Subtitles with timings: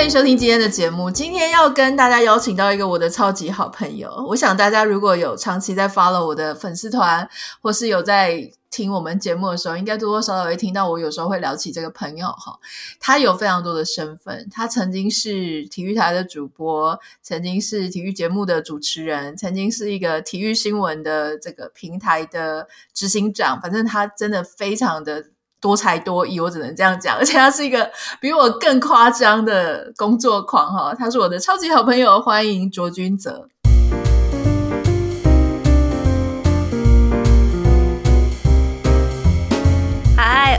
[0.00, 1.10] 欢迎收听今天的节目。
[1.10, 4.10] 今天要跟大家邀请到一个我的超级好朋友。
[4.28, 7.28] 我想大家如果有长期在 follow 我的粉丝团，
[7.60, 12.58] 或是有在听我们节目的时候，应该多多少少会听到我有时候会聊起这个朋友哈。
[12.98, 23.60] 他有非常多的身份，他曾经是体育台的主播，曾经是体育节目的主持人，曾经是一个体育新闻的这个平台的执行长。
[23.60, 25.26] 反正他真的非常的
[25.60, 27.16] 多才多艺，我只能这样讲。
[27.16, 30.94] 而且他是一个比我更夸张的工作狂哈。
[30.94, 33.48] 他是我的超级好朋友，欢迎卓君泽。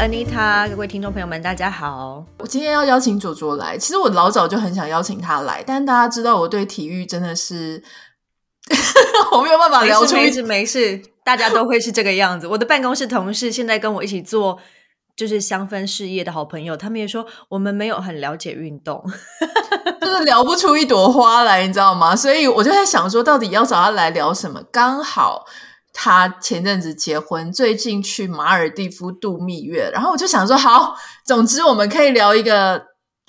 [0.02, 2.26] Anita，各位听众朋友们，大家好！
[2.40, 7.84] 我今天要邀请卓卓来，其实我老早就很想邀请他来，但大家知道我对体育真的是
[9.32, 12.48] 我没有办法聊出一直没事，大家都会是这个样子。
[12.48, 14.58] 我的办公室同事现在跟我一起做
[15.16, 19.04] 就是香氛事业的好朋友，他们也说我们没有很了解运动，
[20.02, 22.16] 就是聊不出一朵花来，你知道吗？
[22.16, 24.64] 所以我就在想说，到底要找他来聊什么？
[24.72, 25.46] 刚好。
[25.94, 30.96] 他前阵子结婚，最近去马尔地夫度蜜月，然后我就想说，好，
[31.26, 32.82] 总之我们可以聊一个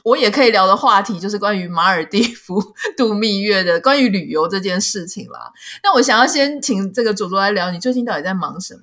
[0.04, 2.62] 我也可以聊的话题，就是关于马尔地夫
[2.96, 5.50] 度蜜月的，关于旅游这件事情啦。
[5.82, 8.82] 那我想要先请这个卓卓来聊，你最近到底在忙什么？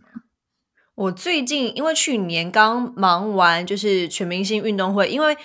[1.00, 5.36] 我最近因为去年刚忙完，就是全明星运动会，因为。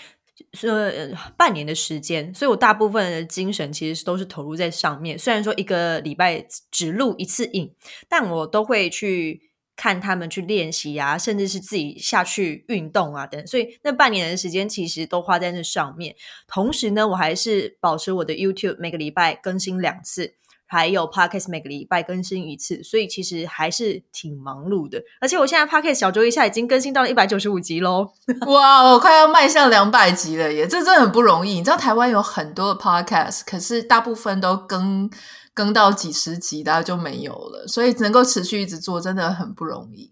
[0.62, 5.16] 呃，半年的时间，所以我大部分的精神其实都是投入在上面。
[5.16, 7.72] 虽然说一个礼拜只录一次影，
[8.08, 9.40] 但我都会去
[9.76, 13.46] 看他们去练习啊，甚至是自己下去运动啊等。
[13.46, 16.16] 所以那半年的时间其实都花在那上面。
[16.48, 20.34] 同时呢，我还是保持我的 YouTube 每个礼拜更新两次。
[20.74, 25.00] 还有 Podcast 每个礼拜更新一次，所以其实还是挺忙碌的。
[25.20, 28.10] 而且我现在 Podcast 小周一下已经更新到了一百九十五集喽！
[28.48, 30.66] 哇，我快要迈向两百集了耶！
[30.66, 31.52] 这真的很不容易。
[31.52, 35.08] 你知道台湾有很多的 Podcast，可是大部分都更
[35.54, 37.68] 更到几十集，大家就没有了。
[37.68, 40.10] 所以能够持续一直做，真的很不容易。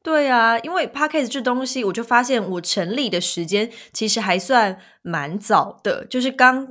[0.00, 6.68] 对啊，因为 Podcast 这东西，我就发现我成立的时间其实还算蛮早的，就是刚。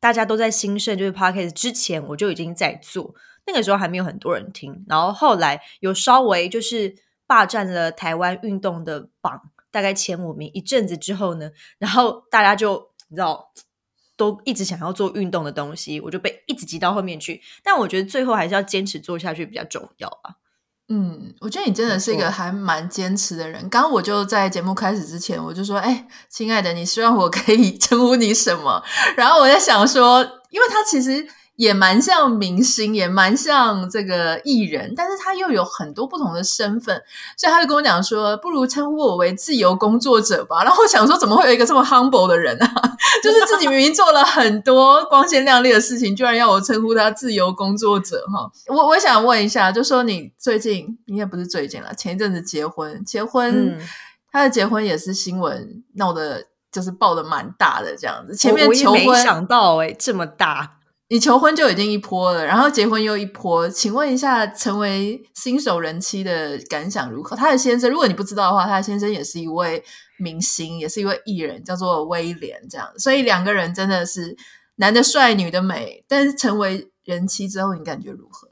[0.00, 3.14] 大家都在兴盛，就是 Podcast 之前我就已经在做，
[3.46, 6.96] 那个时候还没有很多人听，然后后来有稍微就是
[7.26, 13.52] 霸占了台湾运动的榜，大概前五名一阵子之后呢，然后大家就你知道
[14.16, 20.39] 都一直想要做运动的东西，我就被一直挤到后面去，但我觉得最后还是要坚持做下去比较重要啊。
[20.90, 23.60] 嗯，我觉得你真的是一个还蛮坚持的人。
[23.68, 28.82] 刚刚我就在节目开始之前，我就说：“哎，亲爱的，你希望我可以 称呼你什么？”
[29.16, 31.26] 然后我在想说，因为他其实。
[31.60, 37.02] 也蛮像明星，也蛮像这个艺人，但是他又有很多不同的身份，
[37.36, 40.64] 所以他就跟我讲说，不如称呼我为自由工作者吧。
[40.64, 42.72] 然后我想说，怎么会有一个这么 humble 的人啊？
[43.22, 48.50] 就是自己明明做了很多光鲜亮丽的事情，居然要我称呼他自由工作者哈？
[48.68, 53.78] 我我想问一下，就说你最近应该不是最近了，前一阵子结婚，结婚，嗯、
[54.32, 58.34] 他的结婚也是新闻闹得就是爆的蛮大的这样子。
[58.34, 60.78] 前面求婚，没想到哎、欸，这么大。
[61.10, 67.34] 你求婚就已经一波了，然后结婚又一波，请问一下，成为新手人妻的感想如何？
[67.34, 69.82] 他的先生，如果你不知道的话，他的先生也是一位
[70.18, 74.36] 明星，也是一位艺人，叫做威廉，这样，所以两个人真的是
[74.76, 76.04] 男的帅，女的美。
[76.06, 78.49] 但是成为人妻之后，你感觉如何？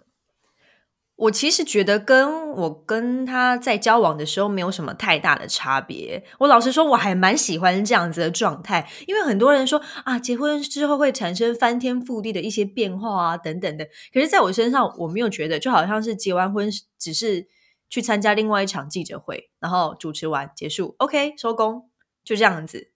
[1.18, 6.24] 我其实觉得跟我跟他在交往的时候没有什么太大的差别。
[6.38, 13.84] 我老实说，我还蛮喜欢这样子的状态，因为很多人说啊，结婚之后会产生翻天覆地的一些变化啊，等等的。
[14.14, 17.48] 可是在我身上，我没有觉得，就好像是结完婚只是
[17.90, 21.90] 去参加另外一场记者会，然后主持完结束，OK，收工，
[22.22, 22.92] 就这样子，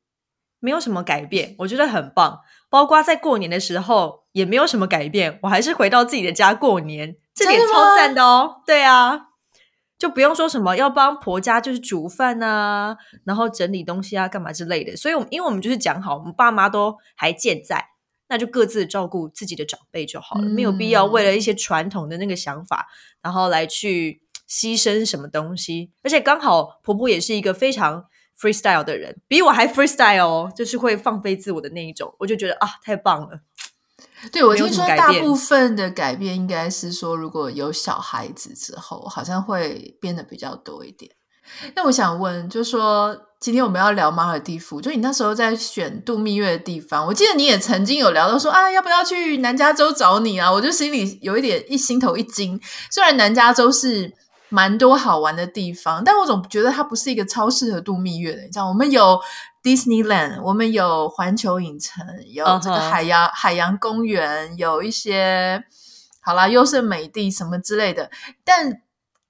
[0.60, 2.38] 没有什么改变，我觉得很棒。
[2.72, 7.14] 包括在过年的时候也没有什么改变，我还是回到自己的家过年。
[7.34, 9.26] 这点超赞的哦，对啊，
[9.98, 14.96] 就不用说什么要帮婆家就是煮饭啊，然后整理东西啊，干嘛之类的。
[14.96, 17.84] 所以，我们因为我们就是讲好，我们爸妈都还健在，
[18.30, 22.88] 那就各自照顾自己的长辈就好了，没有必要为了一些传统的那个想法，
[23.20, 25.92] 然后来去牺牲什么东西。
[26.02, 28.06] 而且刚好婆婆也是一个非常
[28.42, 33.38] freestyle 的人，比我还 freestyle 哦，就是会放飞自我的那一种，我就觉得啊，太棒了。
[34.32, 41.12] 对，我听说大部分的改变应该是说，如果有小孩子之后，好像会变得比较多一点。
[41.74, 43.28] 那我想问，就是说。
[43.42, 50.48] 今天我们要聊马尔蒂夫，就你那时候在选度蜜月的地方，我记得你也曾经有聊到说啊，要不要去南加州找你啊？
[50.52, 52.60] 我就心里有一点一心头一惊。
[52.88, 54.12] 虽然南加州是
[54.52, 58.42] 蛮多好玩的地方，但我总觉得它不是一个超适合度蜜月的。
[58.42, 59.18] 你知道，我们有
[59.62, 63.34] Disneyland，我们有环球影城，有这个海洋、uh huh.
[63.34, 65.64] 海洋公园，有一些
[66.20, 68.10] 好啦优胜美地什么之类的，
[68.44, 68.82] 但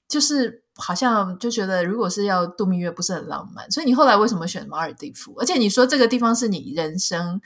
[0.08, 0.60] 就是。
[0.74, 3.70] 好像就觉得，如果是要度蜜月，不是很浪漫。
[3.70, 5.34] 所以你后来为什么选马尔代夫？
[5.38, 7.38] 而且你说这个地方是你人生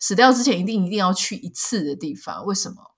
[0.00, 2.91] 死掉之前一定一定要去一次的地方，为什么？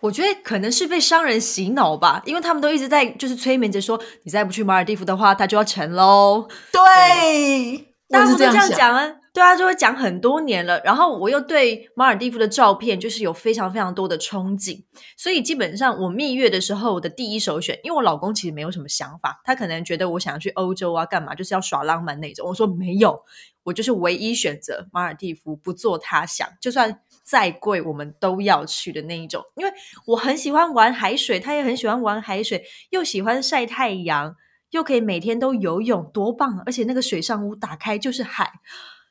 [0.00, 6.46] 我觉得可能是被商人洗脑吧，因为他们都一直在就是催眠着说，你再不去马尔地夫的话，它就要沉喽。
[6.70, 9.16] 对，大家都这样讲啊。
[9.32, 14.82] 对啊，就会讲很多年了，然后我又对马尔地夫的照片就是有非常非常多的憧憬，
[15.14, 22.48] 所以基本上我蜜月的时候我的第一首选，因为我老公其实没有什么想法，他可能觉得我想要去欧洲啊，干嘛就是要耍浪漫那种。
[22.48, 23.24] 我说没有，
[23.64, 29.72] 我就是唯一选择马尔地夫，不做他想，就算再贵我们都要去的那一种，因为
[30.06, 34.36] 我很喜欢玩海水，他也很喜欢玩海水，又喜欢晒太阳，
[34.70, 36.62] 又可以每天都游泳，多棒！
[36.64, 38.52] 而且那个水上屋打开就是海。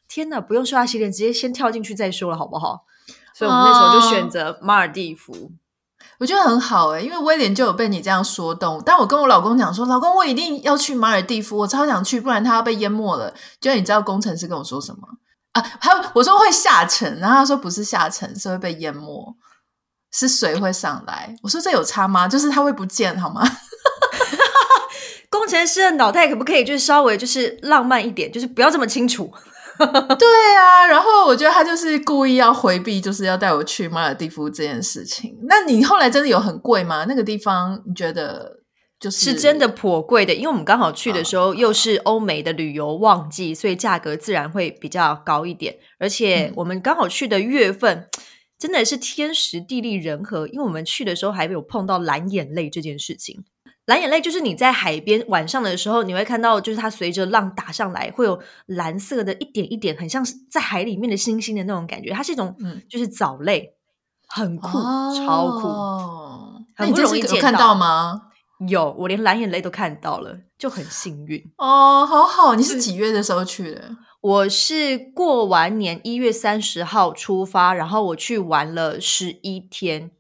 [0.08, 2.86] 天哪，不用刷牙洗脸，直接先跳进去再说了，好不好？
[3.34, 5.52] 所以我们那时候就选择马尔地夫，哦、
[6.20, 8.82] 我觉得很好诶，因为威廉就有被你这样说动。
[8.86, 13.34] 但我跟我老公讲说，老公，我一定要去马尔地夫，我超想去，不然他要被淹没了。
[13.60, 15.02] 就你知道工程师跟我说什么
[15.56, 15.62] 啊？
[15.82, 19.36] 他我说会下沉，然后他说不是下沉，是会被淹没，
[20.12, 21.36] 是水会上来。
[21.42, 22.28] 我说这有差吗？
[22.28, 23.42] 就是他会不见好吗？
[25.30, 29.30] 工程师的脑袋可不可以就是稍微就是浪漫一点，就是不要这么清楚。
[29.78, 35.38] 对啊，然后我觉得他就是故意要回避，就是要带我去马尔蒂夫这件事情。
[35.50, 37.04] 那你后来真的有很贵吗？
[37.10, 38.50] 那个地方你觉得
[39.00, 45.78] 就是是真的颇贵的，因为我们刚好去的时候又是欧美的旅游旺季，所以价格自然会比较高一点。
[46.00, 48.08] 而且我们刚好去的月份
[48.58, 53.44] 真的是天时地利人和，因为我们去的时候还没有碰到蓝眼泪这件事情。
[53.86, 62.12] 蓝眼泪就是你在海边晚上的时候，你会看到，就是它随着浪打上来，会有蓝色的一点一点，很像是在海里面的星星的那种感觉。
[62.12, 63.76] 它是一种，嗯，就是藻类，
[64.28, 65.68] 很酷，哦、超酷，
[66.76, 67.22] 很不容易。
[67.22, 68.30] 看到吗？
[68.68, 72.56] 有，我连蓝眼泪都看到了，就很幸运哦，好好。
[72.56, 73.98] 你是几月的时候去的？
[74.22, 80.12] 我是过完年一月三十号出发，然后我去玩了十一天，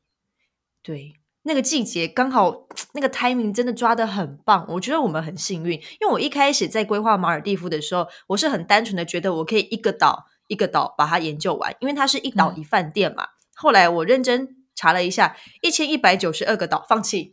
[0.84, 1.14] 对。
[1.48, 5.74] 那个季节刚好，那个 timing 真的抓的很棒，我觉得我们很幸运。
[5.74, 13.24] 因为我一开始在规划马尔地夫的时候，我是很单纯的觉得我可以一个岛一个岛把它研究完，因为它是一岛一饭店嘛。
[13.26, 17.32] 嗯、后来我认真查了一下，一千一百九十二个岛，放弃，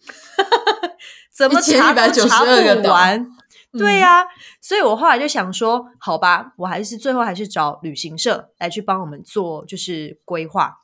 [1.34, 3.26] 怎么查都查不完。
[3.78, 4.26] 对呀、
[4.60, 10.80] 所以我后来就想说，好吧，我还是最后还是找旅行社来去帮我们做，就是规划。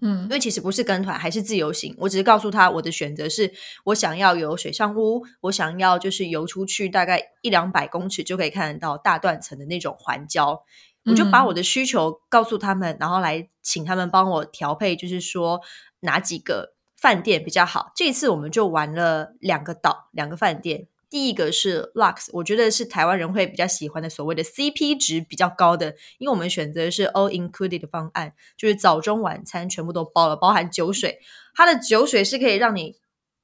[0.00, 1.94] 嗯，因为其实不是跟团，还是自由行。
[1.98, 3.52] 我只是告诉他我的选择是，
[3.84, 10.60] 我想要有水上屋，我想要就是游出去大概一两百公尺就可以看得到大断层的那种环礁。
[11.04, 15.60] 我就把我的需求告诉他们，然后来请他们帮我调配，就是说
[16.00, 17.92] 哪几个饭店比较好。
[17.96, 20.86] 这次我们就玩了两个岛，两个饭店。
[21.08, 31.18] 第一个是 Lux，我觉得是台湾人会比较喜欢的所谓的 CP 值比较高的，因为我们选择的是 All Included 的方案，就是早中晚餐全部都包了，包含酒水。
[31.52, 32.96] 它的酒水是可以让你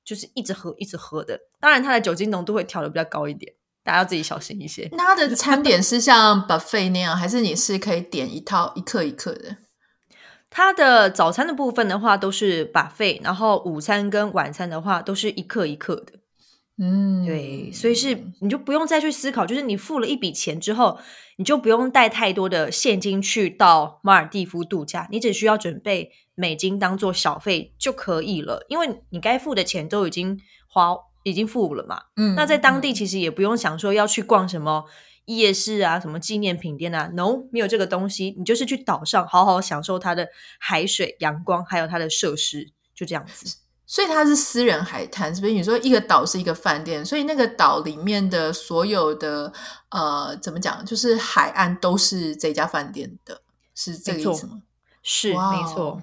[0.04, 3.52] 就是一直喝一直喝的，当然它的酒精浓度会调的比较高一点，
[3.82, 4.88] 大家要自己小心一些。
[4.92, 9.56] 那它的餐点是像 buffet 那样，还是你是可以点一套一客一客的？
[10.56, 16.14] 它的早餐的部分的话都是 buffet，然后午餐跟晚餐的话都是一克一克的。
[16.78, 20.98] 嗯，对，所以是你就不用再去思考，就是你付了一笔钱之后，
[21.36, 32.00] 你就不用带太多的现金去到马尔地夫度假，你只需要准备美金当做小费就可以了，因为你该付的钱都已经花，已经付了嘛。
[32.16, 34.86] 嗯，那在当地其实也不用想说要去逛什么
[35.26, 40.28] 夜市啊，什么纪念品店啊，no，没有这个东西，你就是去岛上好好享受它的
[40.58, 43.58] 海水、阳光，还有它的设施，就这样子。
[43.88, 45.52] 所以它是私人海滩，是不是？
[45.52, 49.52] 你说一个岛是一个饭店，所以那个岛里面的所有的
[49.90, 53.42] 呃，怎么讲，就是海岸都是这家饭店的，
[53.74, 54.62] 是这个意思吗？
[55.02, 56.02] 是没错。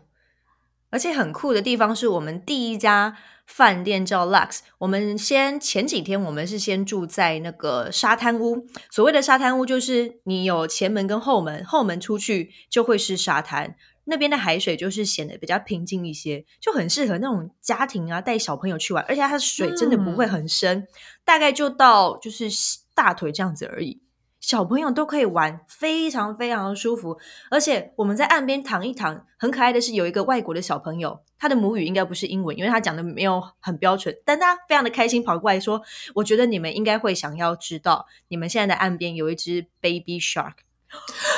[0.91, 8.67] 而且很酷的地方是我们第一家饭店叫 Lux，我们先前几天我们是先住在那个沙滩屋。
[8.89, 13.75] 所谓的沙滩屋，就是你有前门跟后门，后门出去就会是沙滩。
[14.05, 20.87] 那边的海水就是显得比较平静一些，就很适合那种家庭啊带小朋友去玩，而且它的水真的不会很深，嗯、
[21.23, 22.49] 大概就到就是
[22.93, 24.01] 大腿这样子而已，
[24.43, 27.17] 小朋友都可以玩，非常非常的舒服。
[27.49, 35.81] 而且我们在岸边躺一躺，很可爱的是有一个外国的小朋友，他的母语应该不是英文，因为他讲的没有很标准，但他非常的开心跑过来说
[36.15, 40.55] ：“我觉得你们应该会想要知道，你们现在的岸边有一只 baby shark。”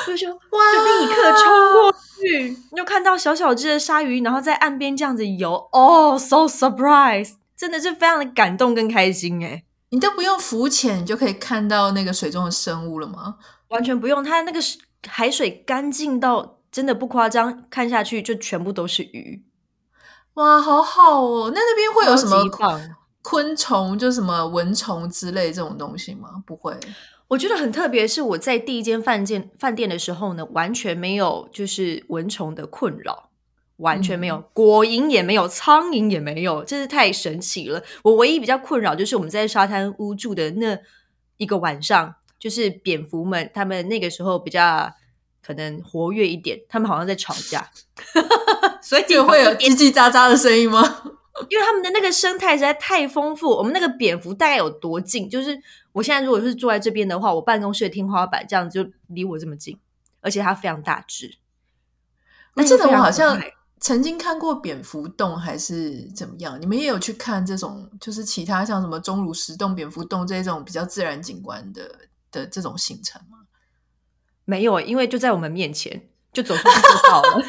[0.04, 9.62] 就说哇，就立刻冲过去，你就看到小小只的鲨鱼，然后在岸边这样子游，哦、oh,，so surprise，真的是非常的感动跟开心诶。
[9.90, 13.36] 你都不用浮潜，你就可以看到那个水中的生物了吗？
[13.68, 14.60] 完全不用，它那个
[15.06, 19.44] 海水干净到真的不夸张，看下去就全部都是鱼。
[20.34, 21.50] 哇，好好哦！
[21.54, 22.44] 那那边会有什么
[23.22, 26.42] 昆虫，就什么蚊虫之类这种东西吗？
[26.46, 26.76] 不会。
[27.28, 33.25] 我觉得很特别，是我在第一间饭店饭店的时候呢，完全没有就是蚊虫的困扰，
[33.78, 37.82] 完全没有，嗯、果蝇也没有，苍蝇也没有，真是太神奇了。
[38.02, 40.78] 我唯一比较困扰就是我们在沙滩屋住的那
[41.36, 44.92] 一个晚上，就是蝙蝠们他们那个时候比较
[45.42, 47.70] 可能活跃一点，他们好像在吵架，
[48.80, 50.82] 所以就会有叽叽喳喳的声音吗？
[51.50, 55.28] 因为他们的那个生态实在太丰富，我们那个蝙蝠大概有多近？
[55.28, 55.60] 就是
[55.92, 59.78] 我现在如果是坐在这边的话，我办公室的天花板这样子就离我这么近，
[60.22, 61.36] 而且它非常大只。
[62.54, 63.38] 我记得我好像
[63.86, 66.60] 曾经看过蝙蝠洞，还是怎么样？
[66.60, 71.88] 你们也有去看这种，就是其他像什么钟乳石洞、蝙蝠洞这种比较自然景观的
[72.32, 73.38] 的这种行程吗？
[74.44, 76.08] 没有，因为就在我们面前。
[76.32, 77.42] 就走出去就到了，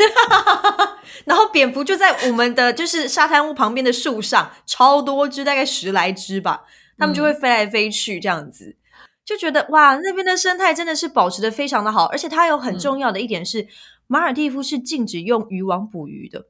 [1.25, 6.63] 然后蝙蝠就在我们的就是沙滩屋旁边的树上，超多只，大概十来只吧，
[6.97, 8.77] 它们就会飞来飞去这样子，
[9.25, 13.67] 就觉得哇，那边的生态真的是保持的非常的好，而且它有很重要的一点是，
[14.07, 16.47] 马尔蒂夫是禁止用渔网捕鱼的，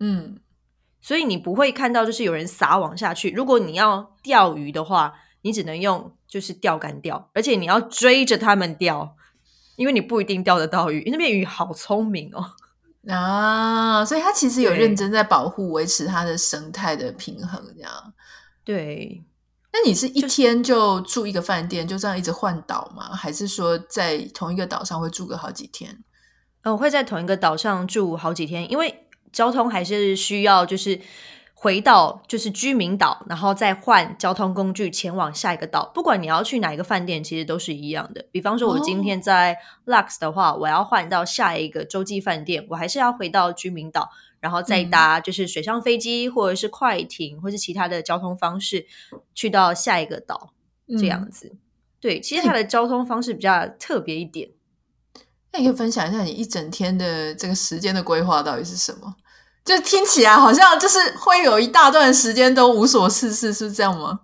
[0.00, 0.40] 嗯，
[1.00, 9.16] 所以你不会看到就是有人撒网下去，如果你要钓鱼的话，你只能用就是钓竿钓，而且你要追着他们钓。
[9.76, 12.44] 因为你不一定钓得到鱼，那边鱼好聪明哦
[13.06, 17.92] 啊，所以它其实有认真在保护、维持它的生态的平衡，这样。
[18.64, 19.22] 对，
[19.72, 23.14] 那你是一天就住一个饭店，就，就这样一直换岛吗？
[23.14, 26.02] 还是说在同一个岛上会住个好几天？
[26.62, 31.00] 嗯，我会在同一个岛上住好几天，因为交通还是需要，就是。
[31.60, 35.90] 回到就是居民岛，然后再换交通工具前往下一个岛。
[35.92, 38.24] 不管你要去哪一个饭店，其实都是一样的。
[38.30, 48.86] 比方说，我今天在 Lux 的话，哦、我要换到下一个洲际饭店，我还是要回到居民岛，然后再搭就是水上飞机或者是快艇，或是其他的交通方式
[49.34, 50.52] 去到下一个岛。
[50.96, 51.58] 这样子，嗯、
[51.98, 54.48] 对，其实它的交通方式比较特别一点。
[55.52, 59.14] 那你可以分享一下你一整天的这个时间的规划到底是什么？
[59.64, 64.20] 就听起来好像就是会有一大段时间都无所事事，是这样吗？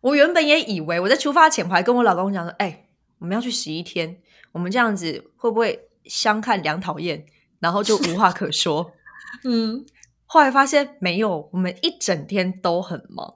[0.00, 4.16] 我原本也以为我在出发前，我还跟我老公讲说：“哎、欸，我们要去十一天，
[4.52, 7.26] 我们这样子会不会相看两讨厌？
[7.58, 8.92] 然后就无话可说。
[9.44, 9.84] ”嗯，
[10.26, 13.34] 后来发现没有，我们一整天都很忙，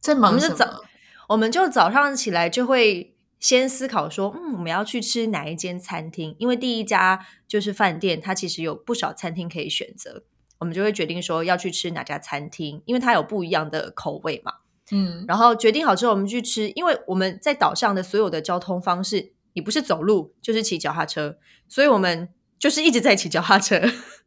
[0.00, 0.54] 在忙什么？
[0.54, 0.80] 我们就早，
[1.28, 3.13] 我们就早上起来就会
[3.44, 6.34] 先思考说：“嗯，我们要去吃哪一间餐厅？
[6.38, 10.24] 因为第一家就是饭店，它其实有不少餐厅可以选择。”
[10.60, 14.54] 我们就会决定说要去吃哪家餐厅，因为它有不一样的口味嘛。
[14.92, 16.70] 嗯，然后决定好之后，我们去吃。
[16.70, 21.36] 因为我们在岛上的所有的交通方式，你不是走路就是骑脚踏车，
[21.68, 23.78] 所以我们就是一直在骑脚踏车。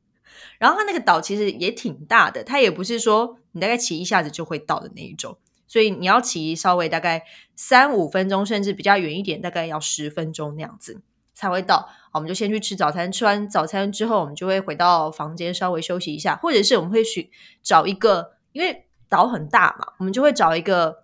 [0.60, 7.24] 然后它那个岛其实也挺大的，它也不是说你大概骑一下子就会到的那一种，所以你要骑稍微大概
[7.56, 11.02] 三五分钟，甚至比较远一点，大概要十分钟那样子。
[11.34, 13.12] 才会到，我们就先去吃早餐。
[13.12, 17.30] 吃完早餐之后，我们就会回到房间稍微休息一下，或者是我们会去
[17.62, 21.04] 找一个，因为岛很大嘛，我们就会找一个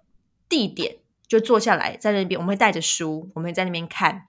[0.49, 2.39] 地点，就坐下来在那边。
[2.39, 4.23] 我们会带着书，我们会在那边看，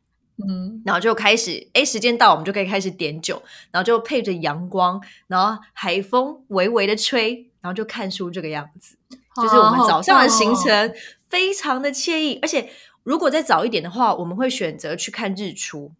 [0.47, 8.99] 嗯，然后就开始，哎，时间到，我们就可以开始点酒，然后就配着阳光，然后海风微微的吹，然后就看书这个样子，
[9.37, 10.95] 就是我们早上的行程
[11.29, 12.71] 非常的惬意，而且。
[13.05, 15.93] 如果再早一点的话，我们会选择去看日出，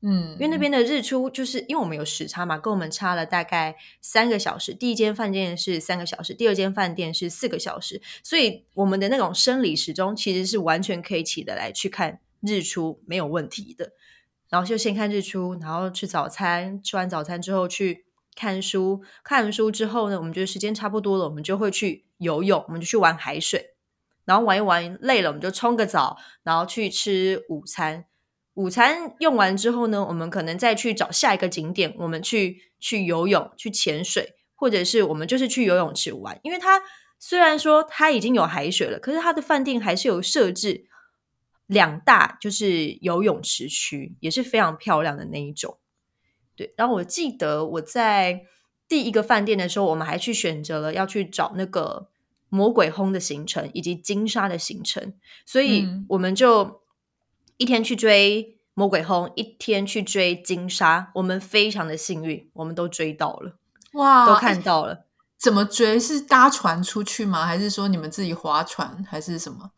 [0.00, 4.74] 嗯，因为那边的日出就是因为我们有时差嘛，跟我们差了大概三个小时。
[4.74, 13.92] 第一间饭店是三个小时，第二间饭店是四个小时，所以我们的那种生理时钟其实是完全可以起得来去看日出，没有问题的。
[14.48, 23.70] 然后就先看日出，然后吃早餐，吃完早餐之后去看书，看完书之后呢，我们觉得时间差不多了，我们就会去游泳，我们就去玩海水。
[24.24, 28.04] 然后玩一玩累了，我们就冲个澡，然后去吃午餐。
[28.54, 36.38] 午餐用完之后呢，我们可能再去找下一个景点，我们去去游泳、去潜水，或者是我们就是去游泳池玩。
[36.42, 36.80] 因为它
[37.18, 40.84] 虽然说它已经有海水了，可是它的饭店还是有设置
[41.66, 45.78] 两大就是游泳池区，也是非常漂亮的那一种。
[46.56, 48.42] 对，然后我记得我在
[48.88, 52.08] 第一个饭店的时候，我们还去选择了要去找那个
[52.48, 55.14] 魔鬼烘的行程以及金沙的行程，
[55.46, 56.82] 所以我们就。
[57.58, 63.56] 一天去追魔鬼烘，一天去追金沙，我们非常的幸运，我们都追到了，
[63.92, 65.06] 哇，都看到了。
[65.38, 66.00] 怎么追？
[66.00, 67.46] 是搭船出去吗？
[67.46, 69.70] 还是说你们自己划船，还是什么？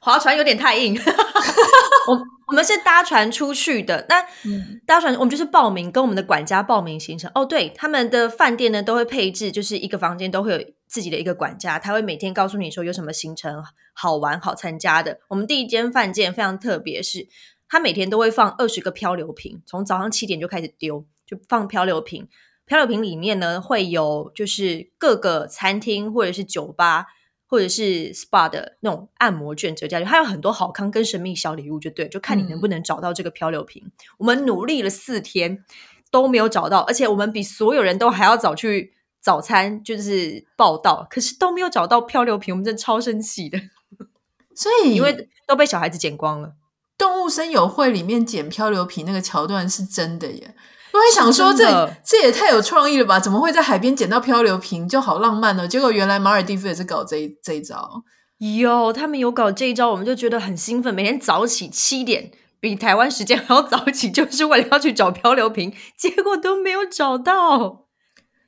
[0.00, 0.98] 划船有点太硬。
[2.08, 4.06] 我我们是搭船出去的。
[4.08, 7.30] 那、嗯、搭船，我们就是报名，跟我们的管家报名行程。
[7.34, 13.62] 哦，对，他们的饭店呢都会配置，就是一个房间都会有自己的一个管家，他会每天告诉你说有什么行程。
[14.00, 17.26] 好玩好参加的，我们第一间饭店非常特别，是
[17.68, 22.28] 他每天都会放二十个漂流瓶，从早上七点就开始丢，就放漂流瓶。
[22.64, 27.06] 漂流瓶里面呢会有就是各个餐厅或者是酒吧
[27.48, 33.82] 或者是 SPA 的那种按摩卷折价，还有很多好康跟神秘小礼物，就对，就看你能不能找到这个漂流瓶。
[33.86, 35.64] 嗯、我们努力了四天
[36.10, 43.58] 都没有找到，而且我们比所有人都还要早去早餐就是报到，可是都没有找到漂流瓶，我们真的超生气的。
[44.54, 46.52] 所以，因为都被小孩子捡光了。
[46.98, 50.54] 动物森友会里面捡漂流瓶那个桥段是真的耶！
[50.98, 53.20] 我也想说这，这这也太有创意了吧？
[53.20, 55.68] 怎么会在海边捡到漂流瓶，就好浪漫呢？
[55.68, 58.02] 结果原来马尔蒂夫也是搞这一这一招。
[58.38, 67.86] 有，他们有搞这一招，我们就觉得很兴奋，每天早起七点，比台湾时间还要早起，就是为了要去找漂流瓶，结果都没有找到。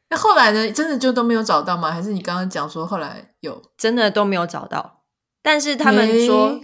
[0.09, 0.71] 那后来呢？
[0.73, 1.91] 真的就都没有找到吗？
[1.93, 5.03] 还是你刚刚讲说后来有真的都没有找到？
[5.43, 6.61] 但是他们说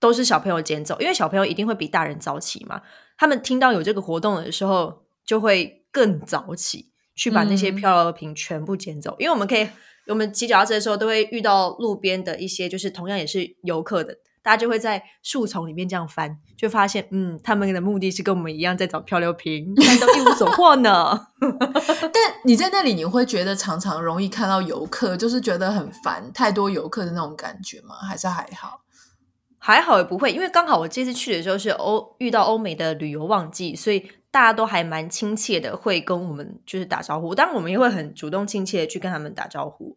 [0.00, 2.80] 都是小朋友捡走，因为小朋友一定会比大人早起嘛。
[3.16, 9.10] 他们听到有这个活动的时候，就会更早起去把那些漂流瓶全部捡走。
[9.10, 9.68] 嗯、因为我们可以，
[10.06, 21.26] 我们骑脚踏车的时候都会遇到路边的一些，就是同样也是游客的，大家就会在树丛里面这样翻，就发现，嗯，他们的目的是跟我们一样在找漂流瓶，但都一无所获呢。
[22.10, 27.96] 但你在那里，你会觉得常常容易看到游客，就是觉得很烦，太多游客的那种感觉吗？
[28.08, 28.80] 还是还好？
[29.58, 37.34] 还好也不会，因为刚好我这次去的时候是欧遇到欧美的旅游旺季，所以大家都还蛮亲切的，会跟我们就是打招呼。
[37.34, 39.96] 当然，我们也会很主动亲切的去跟他们打招呼，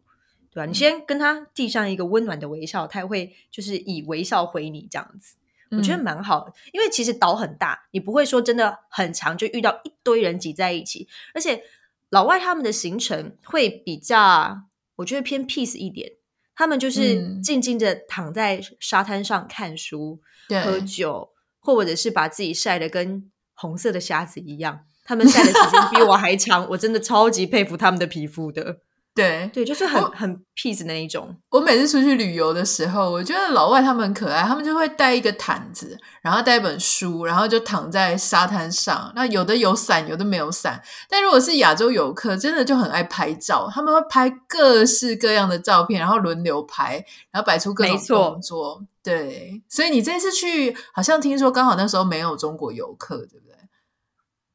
[0.50, 0.66] 对吧？
[0.66, 5.36] 嗯、你先跟他递上一个温暖的微笑，他会就是以微笑回你这样子。
[5.70, 11.62] 我觉得蛮好的，因为其实岛很大，你不会说真的很长就遇到一堆人挤在一起，而且
[12.10, 14.64] 老外他们的行程会比较，
[14.96, 16.12] 我觉得偏 peace 一点，
[16.54, 23.30] 他们就是静静的躺在沙滩上看书、嗯、喝酒，或者是把自己晒得跟
[23.62, 28.78] 红色的虾子一样，他们晒的时间比我还长，我真的超级佩服他们的皮肤的。
[29.14, 31.36] 对对，就是很很 peace 那一种。
[31.50, 39.12] 我每次出去旅游的时候，我觉得老外他们很可爱，他们就会带一个毯子，然后带一本书，然后就躺在沙滩上。
[39.14, 40.82] 那有的有伞，有的没有伞。
[41.10, 48.82] 但如果是亚洲游客，真的就很爱拍照，他们会拍各式各样的照片，然后轮流拍，然后摆出各种动作。
[49.02, 53.56] 对，所以你这次去，好像听说刚好那时候没有中国游客，对不对？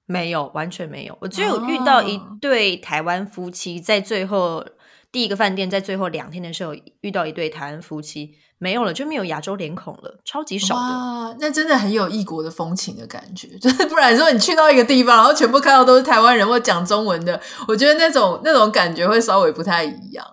[0.07, 1.15] 没有，完全没有。
[1.21, 4.65] 我只有遇到一对台湾夫妻，在最后
[5.11, 10.81] 第一个饭店，在最后两天的时候遇到一对台湾夫妻，没有了，就没有亚洲脸孔了，超级少的。
[10.81, 20.25] 哇，那真的很有异国的风情的感觉， 就是不然说你去到一个地方，然后全部看到都是台湾人或讲中文的，我觉得那种那种感觉会稍微不太一样。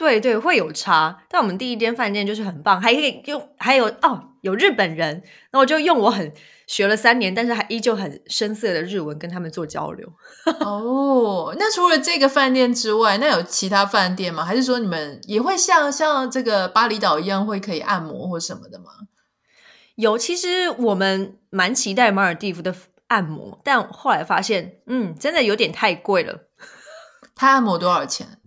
[0.00, 1.24] 对对，会有差。
[1.28, 6.32] 但我们第一间饭店就是很棒，还可以用，还有哦，有日本人，那我就用我很。
[6.70, 10.08] 学了三年，但是还依旧很生涩的日文跟他们做交流。
[10.64, 14.44] 哦，那除了这个饭店之外，那有其他饭店吗？
[14.44, 18.84] 还是说你们也会像像这个巴厘岛一样会可以按摩或什么的吗？
[19.96, 22.72] 有，其实我们蛮期待马尔蒂夫的
[23.08, 26.46] 按摩，但后来发现，嗯，真的有点太贵了。
[27.34, 28.39] 他按摩多少钱？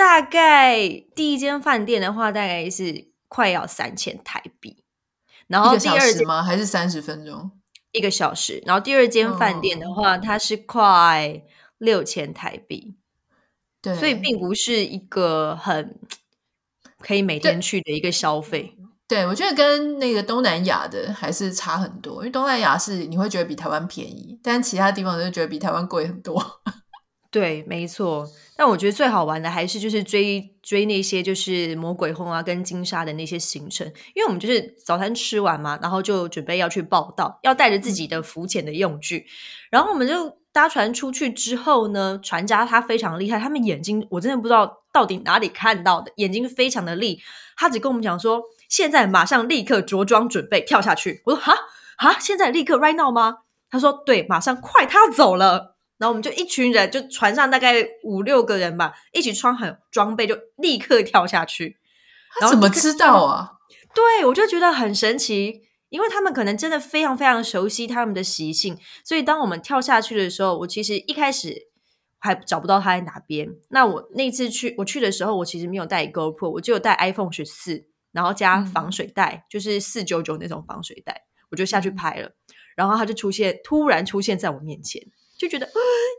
[0.00, 4.82] 大概第一间饭店的话，大概是快要三千台币。
[5.46, 6.42] 然后第二间吗？
[6.42, 7.50] 还是三十分钟？
[7.92, 8.62] 一个小时。
[8.64, 11.42] 然后第二间饭店的话，哦、它是快
[11.76, 12.96] 六千台币。
[13.82, 15.98] 对，所以并不是一个很
[17.00, 18.74] 可以每天去的一个消费。
[19.06, 22.22] 对，对，我觉得跟那个东南亚的还是差很多。
[22.22, 26.42] 因为东南亚是你会觉得比台湾便宜，但其他地方就觉得比台湾贵很多。
[27.30, 28.28] 对，没错。
[28.56, 39.24] 但我觉得最好玩的还是就是追追那些就是魔鬼轰啊跟金沙的那些行程，因为我们就是早餐吃完嘛，然后就准备要去报道，要带着自己的浮潜的用具，
[39.70, 47.20] 然后我们就搭船出去之后呢，船家他非常厉害，他们眼睛我真的不知道到底哪里看到的，眼睛非常的利，
[47.56, 51.22] 他只跟我们讲说，现在马上立刻着装准备跳下去。
[51.26, 51.54] 我说哈
[51.96, 53.36] 哈，现在立刻 right now 吗？
[53.70, 55.69] 他说对，马上快，他要走了。
[56.00, 61.76] 然后我们就一群人，就船上大概五六个人吧，一起穿好装备，就立刻跳下去。
[62.40, 63.50] 他怎么知道啊？
[63.94, 65.60] 对，我就觉得很神奇，
[65.90, 71.68] 因为他们可能真的非常非常熟悉他们的习性，所以当我们跳下去的时候，我其实一开始
[72.18, 73.50] 还找不到他在哪边。
[73.68, 82.30] 那我那次去我去的时候，我其实没有带 GoPro，我就有带 iPhone 十四，然后加防水袋，嗯、就是四九九那种防水袋，我就下去拍了。
[82.74, 85.02] 然后他就出现，突然出现在我面前。
[85.40, 85.66] 就觉得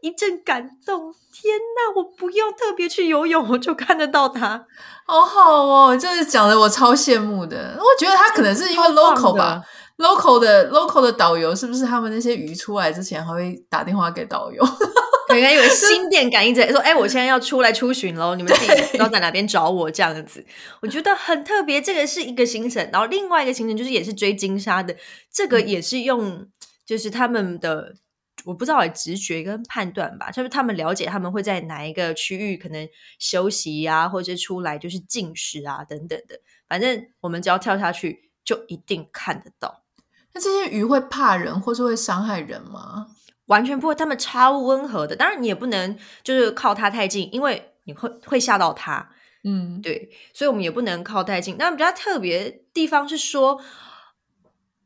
[0.02, 1.94] 一阵感动，天哪！
[1.96, 4.66] 我不用特别去游泳，我就看得到它，
[5.06, 5.96] 好好哦！
[5.96, 7.78] 这是讲的我超羡慕的。
[7.78, 9.62] 我觉得他可能是因为 local 吧
[10.00, 11.86] ，local 的 local 的导游是不是？
[11.86, 14.66] 他们那些鱼出来之前还会打电话给导游，
[15.30, 20.44] 可能以为心电感应者说：“哎，我现在要出来出巡喽，你们自己要在哪边找我？”这样子，
[20.82, 21.80] 我觉得很特别。
[21.80, 24.96] 这个是一个行程，然后另外一个行程就是也是追金沙的，
[25.32, 26.48] 这个也是用
[26.88, 27.94] 就是他们的。
[28.44, 32.88] 我不知道，直觉跟判断吧，就是他们了解他们会在哪一个区域可能
[33.20, 36.40] 休息啊，或者出来就是进食啊等等的。
[36.68, 39.84] 反正我们只要跳下去，就一定看得到。
[40.34, 43.08] 那这些鱼会怕人，或是会伤害人吗？
[43.46, 45.16] 完全不会，他们超温和的。
[45.16, 49.10] 当然，你也不能就是靠它太近，因为你会会吓到它。
[49.44, 51.58] 嗯，对，所以我们也不能靠太近。
[51.60, 53.62] 那比较特别的地方是说，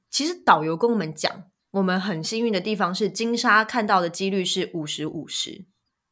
[0.09, 1.43] 其实导游跟我们讲。
[1.75, 5.65] 我们很幸运的地方是，金沙看到的几率是五十五十，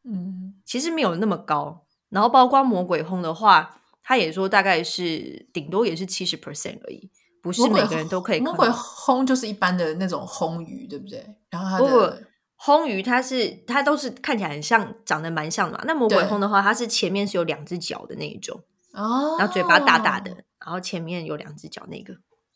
[0.03, 1.85] 嗯，其实没有那么高。
[2.09, 7.09] 然后包括魔鬼轰的话，他也说大概是顶多也是七十 percent 而已，
[7.41, 8.41] 不是每个人都可以。
[8.41, 11.25] 魔鬼轰就是一般的那种轰鱼，对不对？
[11.49, 12.23] 然后它的不不
[12.57, 15.83] 轰鱼，它是它都是看起来很像，长得蛮像的嘛。
[15.87, 22.13] 那魔鬼轰的话，它是前面是有两只脚的那一种哦，然后嘴巴大大的，然后前面有两只脚那个。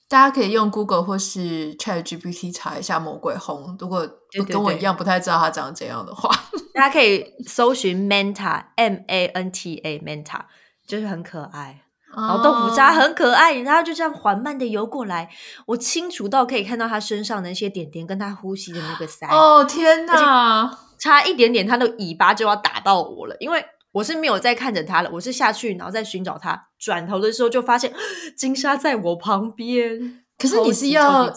[0.10, 3.76] 大家可以用 Google 或是 ChatGPT 查一下魔鬼红。
[3.80, 4.08] 如果
[4.48, 6.30] 跟我一样不太知道它长怎样的话，
[6.74, 10.42] 大家可以搜寻 Manta M A N T A Manta，
[10.88, 11.82] 就是很可爱。
[12.16, 15.30] 然后豆腐渣很可爱，然后就这样缓慢的游过来，
[15.68, 19.28] 我清楚到可以看到它身上的那些点点，跟它呼吸的那个鳃。
[19.30, 23.64] 哦天哪，差一点点，它的尾巴就要打到我了，因为。
[23.98, 26.70] 我是没有再看着他了，我是下去然后再寻找他。
[26.78, 27.94] 转头的时候就发现
[28.36, 30.24] 金沙在我旁边。
[30.38, 31.34] 可是你是要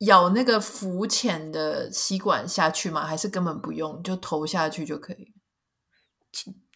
[0.00, 3.06] 咬那个浮潜的吸管下去吗？
[3.06, 5.32] 还是根本不用，就投下去就可以？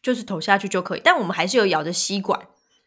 [0.00, 2.40] 就是投下去就可以，但我们还是有咬着吸管。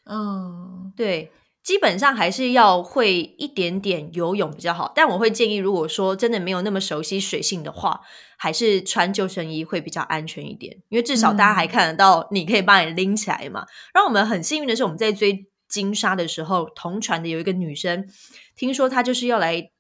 [0.06, 1.32] 嗯，对。
[1.64, 8.02] 基本上还是要会一点点游泳比较好，但我会建议，如果说真的没有那么熟悉水性的话，
[8.38, 13.62] 还是穿救生衣会比较安全一点，因为至少大家还看得到，你可以把你拎起来嘛。
[13.62, 18.10] 嗯、然后我们很幸运的是，我们在追金沙的时候，同船的有一个女生，
[18.58, 19.72] 听说她就是要来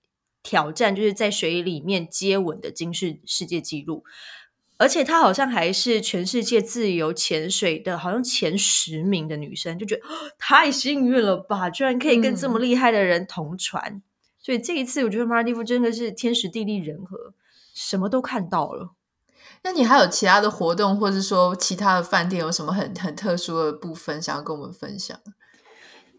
[0.41, 4.05] 挑战，就是在水里面接吻的金世世界纪录。
[4.77, 10.01] 而且她好像还是全世界自由潜水的，好像前十名的女生，就觉得
[10.37, 11.69] 太幸运了吧！
[11.69, 13.81] 居然可以跟这么厉害的人同船。
[13.85, 14.01] 嗯、
[14.39, 17.33] 所以这一次，我觉得马尔蒂夫真的是天时地利人和，
[17.73, 18.95] 什么都看到了。
[19.63, 25.17] 那你还有其他的活动，或者说其他的饭店有什么很很特殊的部分想要跟我们分享？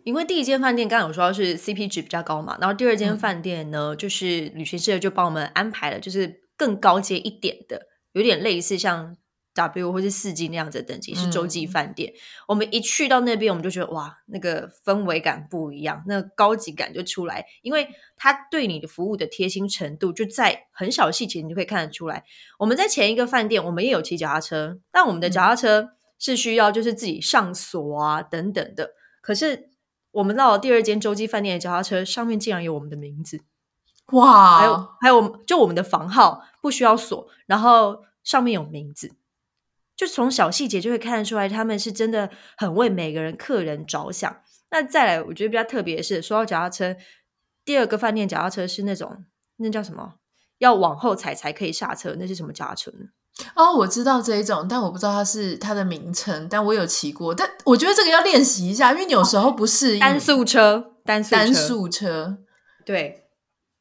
[0.04, 7.88] 因为第一间饭店刚刚有说是 CP 值比较高嘛，然后第二间饭店呢，嗯、就是旅行社就帮我们安排了，就是更高阶一点的。
[8.14, 9.16] 有点类似像
[9.52, 12.12] W 或是四季那样子的等级，是洲际饭店。
[12.12, 17.46] 嗯、我们一去到那边，我们就觉得哇，那个氛围感不一样，那个高级感就出来。
[17.62, 22.24] 因为他对你的服务的贴心程度，就在很小的细节你就可以看得出来。
[22.58, 28.90] 我们在前一个饭店，我们也有骑脚踏车，但我们的脚踏车是需要就是自己上锁啊等等的。
[29.20, 29.68] 可是
[30.10, 33.40] 我们到了第二间洲际饭店的脚踏车上面，竟然有我们的名字。
[34.12, 39.12] 哇，还有还有，就我们的房号不需要锁，然后上面有名字，
[39.96, 44.36] 就从小细节就会看得出来，他们是真的很为每个人客人着想。
[44.70, 46.96] 那再来，我觉得比较特别的是，说到脚踏车，
[47.64, 49.24] 第二个饭店脚踏车是那种
[49.56, 50.14] 那叫什么？
[50.58, 53.06] 要往后踩才可以下车，那是什么脚踏车呢？
[53.56, 60.00] 哦，我知道这一种，但我不知道它是它的名称，但我有骑过，但我觉得这个要练习一下，因为你有时候不适应。
[60.00, 62.38] 单速车，单速车，单速车，
[62.84, 63.23] 对。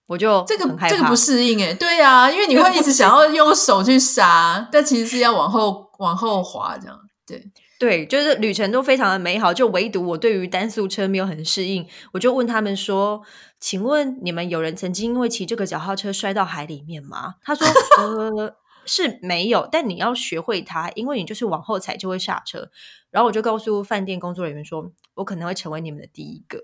[0.08, 7.00] 我就这个很害怕这个不适应诶，对呀、啊，因为你会一直想要用手去刹，但其实是要往后往后滑这样。
[7.26, 11.86] 对 对，就是旅程都非常的美好，就唯独我对于单速车没有很适应。
[12.14, 13.22] 我就问他们说
[13.60, 17.68] ：“请问你们有人曾经因为骑这个脚踏车摔到海里面吗？”他说
[18.00, 22.70] ：“呃，是没有，但你要学会它，因为你就是往后踩就会刹车。”
[23.12, 26.60] 然后我就告诉饭店工作人员说：“我可能会成为你们的第一个。”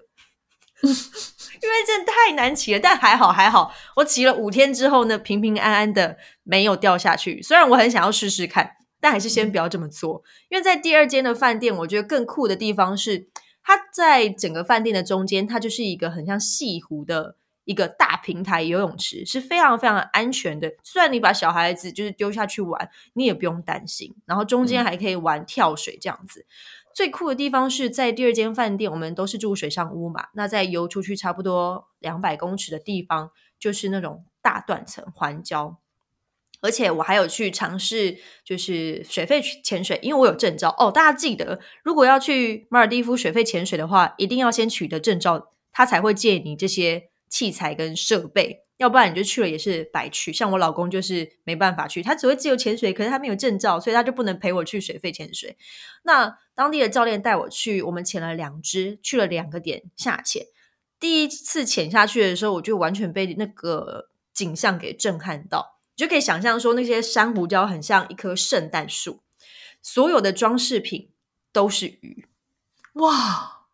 [1.61, 7.41] 因为真的太难骑了，但还好还好，我骑了五天之后呢，平平安安的没有掉下去。
[7.41, 10.23] 虽然我很想要试试看，但还是先不要这么做。
[10.49, 13.27] 因为在第二间的饭店，我觉得更酷的地方是，
[13.61, 20.71] 它在整个饭店的中间，它就是一个很像西湖的一个大平台游泳池，是非常非常安全的。
[20.81, 24.15] 虽然你把小孩子就是丢下去玩，你也不用担心。
[24.25, 26.45] 然后中间还可以玩跳水这样子。
[26.99, 30.27] 最酷的地方是在第二间饭店，我们都是住水上屋嘛。
[30.33, 35.77] 那在游出去差不多两百公尺的地方，就是那种大断层环礁。
[36.59, 40.91] 而且我还有去尝试，就是水肺潜水，因为我有证照哦。
[40.91, 48.65] 大家记得，如果要去马尔地夫水肺潜水的话，一定要先取得证照，他才会借你这些器材跟设备。
[48.79, 50.31] 要不然你就去了也是白去。
[50.31, 55.57] 像我老公就是没办法去，他只会自由潜水，可是他没有证照，所以他就不能陪我去水肺潜水。
[56.03, 60.45] 那当地的教练带我去，我们潜了两支，去了两个点下潜。
[60.97, 69.21] 第一次潜下去的时候，我就完全被那个景象给震撼到，你就可以想象说那些珊瑚礁很像一棵圣诞树，
[69.81, 71.11] 所有的装饰品
[71.51, 72.25] 都是鱼，
[72.93, 73.67] 哇，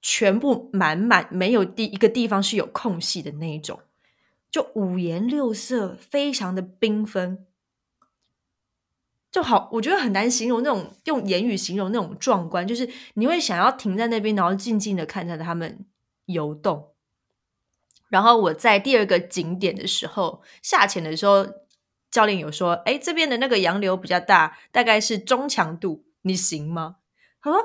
[0.00, 3.80] 全部满满，没有地一个地方是有空隙的那一种。
[4.56, 7.44] 就五颜六色，非常的缤纷，
[9.30, 15.84] 就好，我觉得很难形容那种用言语形容那种壮观，就是你会想要停在那边，然后静静的看着他们
[16.24, 16.94] 游动。
[18.08, 21.46] 然后我在第二个景点的时候下潜的时候，
[22.10, 26.96] 教练有说：“哎，这边的那个洋流比较大，大概是中强度，你行吗？”
[27.44, 27.60] 他说：“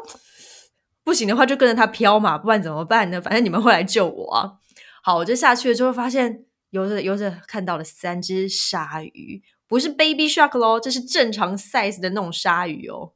[1.06, 3.22] 不行的话就跟着他飘嘛，不然怎么办呢？
[3.22, 4.60] 反正你们会来救我。”
[5.02, 6.48] 好，我就下去了之后发现。
[6.72, 13.14] 游着游着，看到了三只鲨鱼，不是 baby shark 咯，这是正常 size 的那种鲨鱼哦，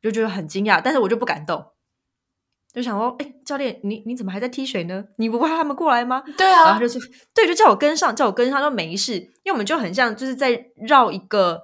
[0.00, 1.72] 就觉得很惊讶，但是我就不敢动，
[2.72, 5.06] 就想说，哎，教练，你你怎么还在踢水呢？
[5.16, 6.22] 你不怕他们过来吗？
[6.36, 6.98] 对啊，然后就是
[7.34, 11.62] 对，就叫我跟上，叫我跟上，说没事，因为我们就很像就是在绕一个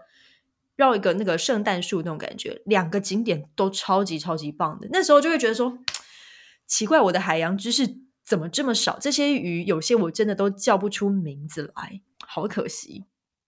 [0.77, 5.79] 绕一个那个圣诞树那种感觉，两个景点都超级超级棒的，那时候就会觉得说，
[6.67, 8.02] 奇怪，我的海洋知识。
[8.33, 8.99] 怎么这么少？
[8.99, 13.05] 这些鱼有些我真的都叫不出名字来，好可惜。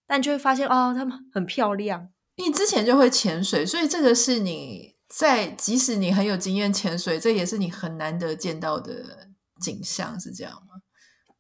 [0.07, 2.11] 但就会发现哦，它们很漂亮。
[2.37, 10.83] 你之前就会潜水，所以这个是你在即使你很有经验潜水，这也是你很难得见到的景象，是这样吗？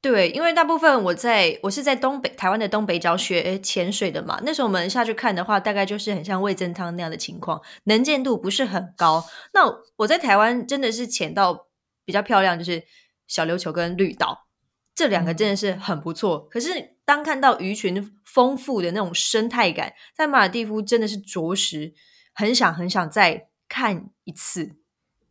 [0.00, 4.40] 对，因为大部分我在我是在东北台湾的东北角学潜水的嘛。
[4.42, 9.22] 那时候我们下去看的话，大概就是很像味噌汤那样的情况，能见度不是很高。
[9.52, 9.60] 那
[9.96, 11.66] 我在台湾真的是潜到
[12.06, 12.82] 比较漂亮，就是。
[13.26, 14.46] 小琉球跟绿岛
[14.94, 21.92] 这两个真的是很不错，嗯、可是当看到鱼群丰富的那种生态感，在马尔地夫真的是着实
[22.32, 24.76] 很想很想再看一次。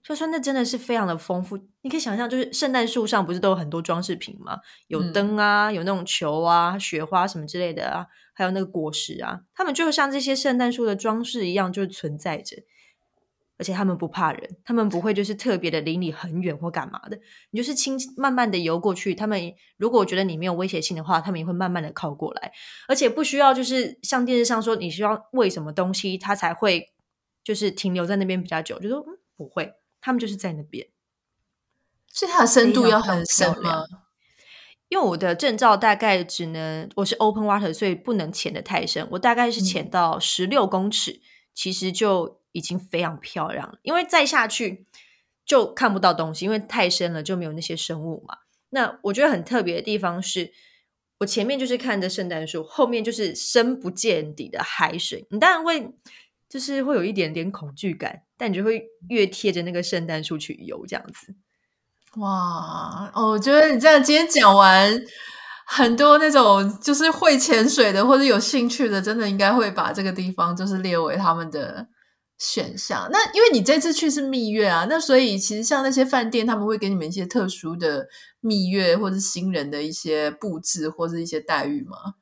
[0.04, 4.60] 就说那真的是非常的丰富，你可以想象，就是圣诞树上不是都有很多装饰品吗？
[4.88, 12.58] 有灯啊，有那种球啊、雪花什么之类的啊，还有那个果实啊，它们就像这些圣诞树的装饰一样，就是存在着。
[13.58, 17.20] 而且他们不怕人，他们不会就是特别的离你很远或干嘛的，
[17.52, 19.14] 你就是轻慢慢的游过去。
[19.14, 22.52] 他们如果觉得你没有威胁性的话，他们也会慢慢的靠过来，
[22.88, 26.92] 而且不需要就是像电视上说你需要喂什么东西，它才会
[27.44, 28.80] 就是停留在那边比较久。
[28.80, 30.88] 就说嗯，不会，他们就是在那边。
[32.08, 33.84] 所以它的深度要很深吗？
[34.90, 39.08] 因为我的证照大概只能我是 open water，所以不能潜得太深。
[39.12, 41.22] 我大概是潜到十六公尺，嗯、
[41.54, 42.42] 其实就。
[42.54, 44.86] 已经非常漂亮了，因为再下去
[45.46, 48.38] 就看不到东西，因为太深了就没有那些生物嘛。
[48.70, 50.54] 那我觉得很特别的地方是，
[51.20, 55.28] 我前面就是看着圣诞树，后面就是深不见底的海水。
[55.32, 55.94] 你当然会
[56.48, 61.36] 就是会有一点点恐惧感，但你就会越贴着那个圣诞树去游这样子。
[62.18, 65.02] 哇哦，我觉得你这样今天讲完，
[65.66, 71.88] 很多那种就是会潜水的或者有兴趣的，真的应该会把这个地方就是列为他们的。
[72.44, 73.08] 选项。
[73.10, 78.06] 那因为你这次去是蜜月啊，那所以其实像那些饭店，他们会给你们一些特殊的
[78.42, 82.16] 蜜月或者新人的一些布置或者一些待遇吗？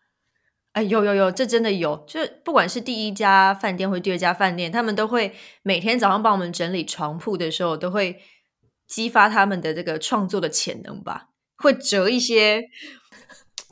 [0.74, 2.06] 哎，有有有，这真的有。
[2.08, 8.22] 就不管是第一家饭店或第二家饭店，他们都会每天早上帮我们整理床铺的时候，都会
[8.88, 11.30] 激发他们的这个创作的潜能吧。
[11.58, 12.62] 会折一些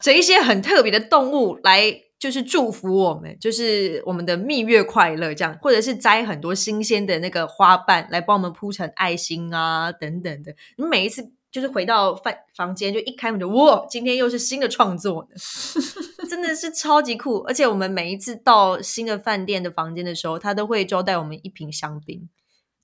[0.02, 2.09] 折一些很特别的动物来。
[2.19, 10.53] 就是祝福我们，就是我们的蜜月快乐这样，或者是摘很多新鲜的那个花瓣来帮我们铺成爱心啊等等的。
[10.75, 15.36] 你每一次就是回到饭房间，就一开门就哇，今天又是新的创作呢，
[16.29, 17.38] 真的是超级酷。
[17.47, 22.27] 而且我们每一次到新的饭店的房间的时候，他都会招待我们一瓶香槟，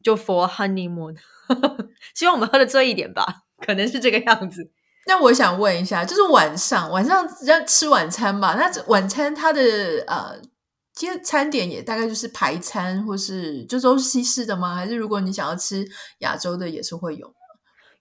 [0.01, 1.17] 就 for honeymoon，
[2.15, 4.71] 希望我们喝的醉一点吧，可能是这个样子。
[5.07, 8.55] 那我想问一下，就是晚上晚上要吃晚餐吧？
[8.55, 9.61] 那晚餐它的
[10.07, 10.39] 呃，
[10.93, 14.75] 其实餐点也大概就是排餐，或是就都是西式的吗？
[14.75, 15.87] 还是如果你想要吃
[16.19, 17.33] 亚洲的，也是会有？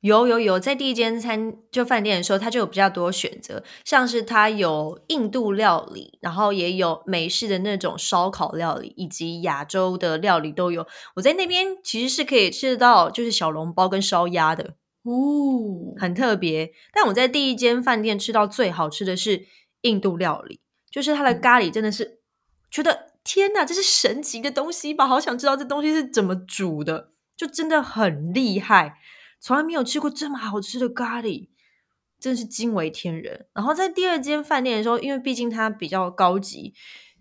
[0.00, 10.86] 有有有，在第一间餐就饭店的时候，它就有比较多选择，像是它有印度料理，然后也有美式的那种烧烤料理，以及亚洲的料理都有。
[11.16, 14.74] 我在那边其实是可以吃得到，就是小笼包跟烧鸭的。
[15.04, 16.72] 哦，很特别。
[16.92, 19.46] 但我在第一间饭店吃到最好吃的是
[19.82, 22.18] 印度料理，就是它的咖喱真的是、嗯、
[22.70, 25.06] 觉得天哪，这是神奇的东西吧？
[25.06, 28.98] 好想知道这东西是怎么煮的，就真的很厉害，
[29.40, 31.48] 从来没有吃过这么好吃的咖喱，
[32.18, 33.46] 真的是惊为天人。
[33.52, 36.72] 然后在第二间饭店的时候，因为毕竟它比较高级，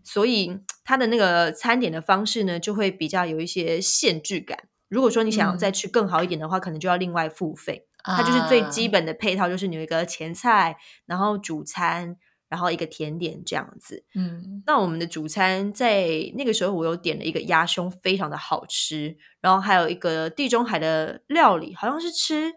[0.03, 4.69] 所以它的那个餐点的方式呢，就会比较有一些限制感。
[4.93, 7.87] 如果说你想要再去更好一点的话，嗯、可能就要另外付费。
[8.05, 12.17] 它就是最基本的配套，就是你有一个前菜，然后主餐，
[12.49, 14.05] 然后一个甜点这样子。
[14.13, 19.17] 嗯，那我们的主餐在那个时候，我有点了一个鸭胸，非常的好吃。
[19.41, 22.53] 然后还有一个地中海的料理，好像是吃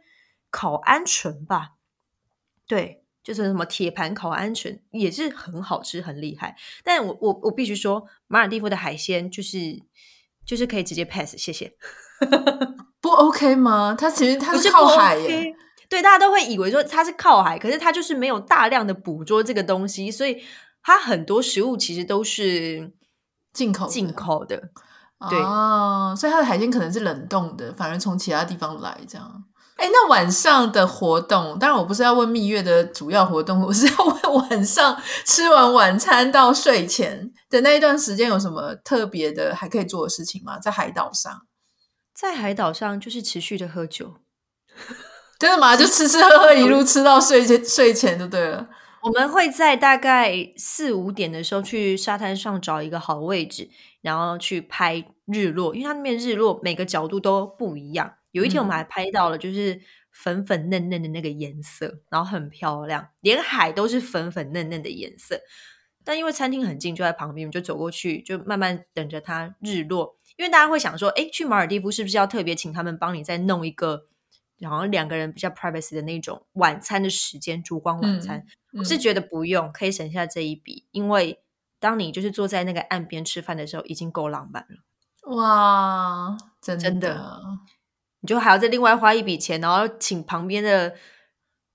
[0.51, 1.71] 烤鹌鹑吧？
[2.67, 6.57] 对，就是什么铁盘烤鹌鹑，也是很好吃，很厉害。
[6.83, 9.81] 但我我我必须说，马尔蒂夫的海鲜就是
[10.45, 11.77] 就是可以直接 pass，谢谢。
[13.01, 13.95] 不 OK 吗？
[13.99, 15.57] 它其实它是靠海耶，耶。
[15.89, 20.43] 对，大家都会以为说它是靠海，可是它就是没有大量的捕捉这个东西，所以
[20.83, 22.93] 它很多食物其实都是
[23.53, 24.61] 进口进口的。
[25.31, 29.45] 对，哦，所以它的海鲜可能是冷冻的，反而从其他地方来这样。
[29.77, 40.59] 哎，那晚上的活动，当然我不是要问蜜月的主要活动，我是要问晚上吃完晚餐到睡前的那一段时间有什么特别的还可以做的事情吗？
[40.59, 41.46] 在海岛上。
[42.17, 44.15] 在海岛上就是持续的喝酒，
[45.39, 45.77] 真的吗？
[45.77, 48.71] 就吃吃喝喝一路吃到睡前睡前就对了。
[49.03, 53.69] 我们会在大概四五点的时候去沙滩上找一个好位置，
[54.01, 58.15] 然后去拍日落，因为它那边日落每个角度都不一样。
[58.31, 59.79] 有一天我们还拍到了，就是
[60.11, 65.39] 粉粉嫩嫩的那个颜色，嗯、然后很漂亮，连海都是粉粉嫩嫩的颜色。
[66.03, 70.17] 但因为餐厅很近，就在旁边，我们就走过去，就慢慢等着它日落。
[70.37, 74.07] 因为大家会想说，哎，去马尔地夫是不是要特别请他们帮你再弄一个，
[74.69, 78.39] 好像两个人比较 privacy 的那种晚餐的时间，烛光晚餐？
[78.39, 81.41] 嗯嗯、我是觉得不用，可以省下这一笔，因为
[81.81, 85.35] 当你就是坐在那个岸边吃饭的时候，已经够浪漫了。
[85.35, 87.41] 哇，真的，真的，
[88.21, 90.95] 你就还要再另外花一笔钱，然后请旁边的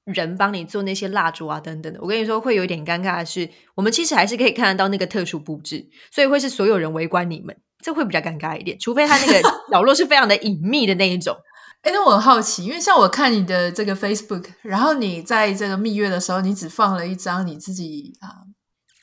[0.06, 2.00] 人帮你做那些蜡烛啊等等的。
[2.02, 7.60] 我跟你说，会有一点尴尬的是，我们其实还是可以看得到那个特殊布置，所以会是所有人围观你们。
[7.82, 9.42] 这会比较尴尬一点，除非他那个
[9.72, 11.36] 角落是非常的隐秘的那一种。
[11.82, 18.46] 哎，那我很好奇，因为像我看你的这个 Facebook，然后你在这个蜜月的时候，你只放了一张你自己啊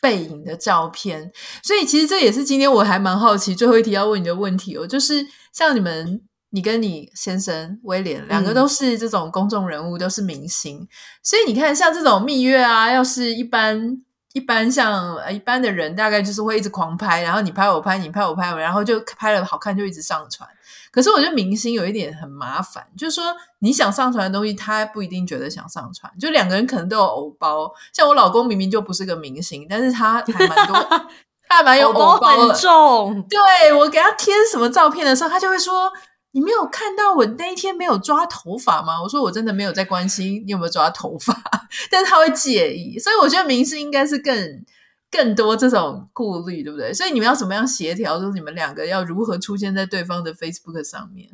[0.00, 1.32] 背影的照片，
[1.64, 10.86] 所以其实这也是今天我还蛮好奇最后一题要问你的问题哦，就是像你们，你跟你先生威廉两个都是这种公众人物，嗯、都是明星，
[11.24, 14.02] 所以你看像这种蜜月啊，要是一般。
[14.34, 20.48] 一般像呃一般的人，大概就是会一直狂拍，然后你拍我拍，你拍我拍我，然后就拍了好看就一直上传。
[20.90, 26.12] 可是我觉得明星有一点很麻烦，就是说你想上传的东西，他不一定觉得想上传。
[26.18, 30.76] 就两个人可能都有偶包，像我老公明明就不是个明星，但是他还蛮多，
[31.48, 32.52] 他还蛮有偶包的。
[32.52, 33.26] 很重。
[33.28, 35.90] 对，我给他贴什么照片的时候，他就会说。
[36.38, 39.02] 你没有看到我那一天没有抓头发吗？
[39.02, 41.34] 我说我真的没有在关心你有没有抓头发，
[41.90, 44.64] 但是他会介意，所以我觉得明星应该是更
[45.10, 46.94] 更多这种顾虑，对不对？
[46.94, 48.20] 所以你们要怎么样协调？
[48.20, 51.28] 就是你们两个要如何出现在对方的 Facebook 上面？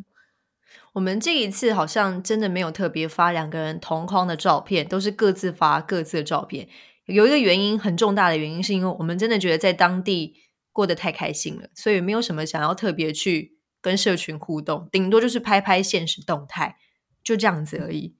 [0.94, 6.66] 我们这一次好像真的没有特别发两个人同框的照片，都是各自发各自的照片。
[7.04, 10.36] 有一个原因很重大的原因，是因为我们真的觉得在当地
[10.72, 13.53] 过得太开心了，所以没有什么想要特别去。
[13.84, 16.78] 跟社群互动，顶多就是拍拍现实动态，
[17.22, 18.16] 就这样子而已。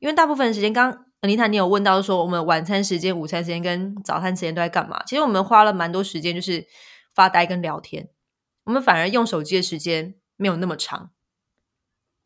[0.00, 5.02] 因为大部分时间，刚刚 Anita 你有问到说，我们晚餐时间、午餐时间跟早餐时间都在干嘛？
[5.06, 6.66] 其实我们花了蛮多时间，就是
[7.14, 8.10] 发呆跟聊天。
[8.64, 11.10] 我们反而用手机的时间没有那么长。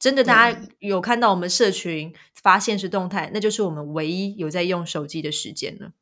[0.00, 5.92] 真的，大家有看到我们社群发现实动态，那就是我们唯一有在用手机的时间了。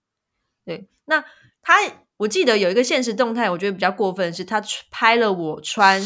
[0.64, 1.22] 对，那
[1.60, 1.74] 他
[2.16, 6.00] 我记得有一个现实动态，我觉得比较过分的是，他拍了我穿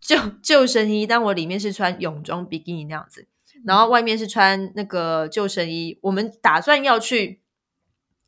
[0.00, 3.26] 救救生衣，但我里面是穿泳装比基尼那样子，
[3.64, 5.98] 然后外面是穿那个救生衣。
[6.02, 7.40] 我们打算要去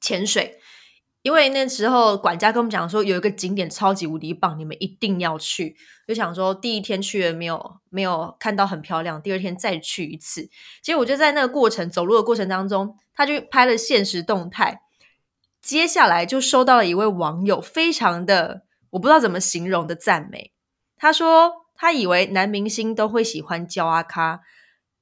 [0.00, 0.58] 潜水。
[1.22, 5.76] 因为那时候管家跟我们讲说，有一个景点超级无敌棒，你们一定要去。
[6.08, 10.48] 就想说第一天去了没有没有看到很漂亮，第二天再去一次。
[10.80, 14.80] 结果我就在那个过程走路的过程当中，他就拍了现实动态。
[15.60, 20.52] 接下来就收到了一位网友非常的我不知道怎么形容的赞美。
[21.00, 24.42] 他说他以为男明星都会喜欢娇阿咖，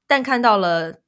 [0.06, 1.00] 但看到了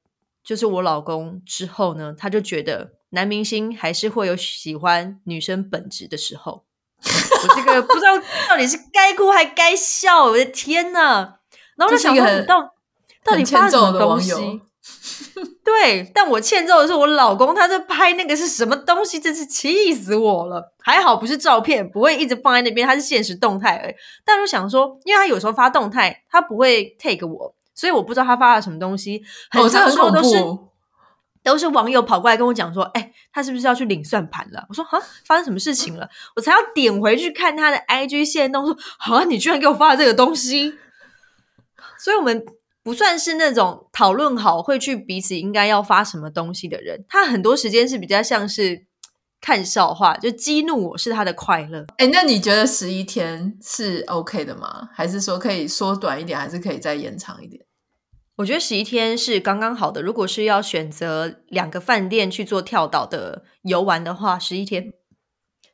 [0.45, 2.99] 就是我老公之后呢，他就觉得。
[3.13, 6.65] 男明星还是会有喜欢女生本质的时候，
[7.03, 8.17] 我这个不知道
[8.49, 11.39] 到底是该哭还该笑，我的天呐！
[11.77, 12.73] 然后就想说，到
[13.25, 14.63] 到底发生什么东西？
[15.65, 19.19] 对，但我欠揍的是我老公，他在拍那个是什么东西？
[19.21, 20.73] 真是气死我了！
[20.83, 23.95] 还好不是照片，不会一直放在那边，他是现实动态而已。
[24.25, 29.23] 但我想说，因为他有时候发动态，他不会 take 我，所以我不知道他发了什么东西。
[29.51, 30.37] 很多时候都是。
[30.39, 30.67] 哦
[31.43, 36.07] 都是网友跑过来跟我讲说：“哎、欸，他是不是要去领算盘了？”我说：“啊，发生什么事情了？”
[36.37, 40.75] 我才要点回去看他的 IG 线动，说：“啊，你居然给我发了这个东西！”
[41.99, 42.45] 所以，我们
[42.83, 47.05] 不算是那种讨论好会去彼此应该要发什么东西的人。
[47.09, 48.87] 他很多时间是比较像是
[49.41, 51.81] 看笑话，就激怒我是他的快乐。
[51.99, 54.89] 哎、欸，那你觉得十一天是 OK 的吗？
[54.95, 57.65] 还是说可以缩短一点，还是可以再延长一点？
[58.37, 60.01] 我觉得十一天是刚刚好的。
[60.01, 64.93] 如果是要选择两个饭店去做跳岛的游玩的话，十一天，